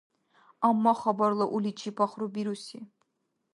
[0.67, 2.79] Амма хабарла уличи пахрубируси.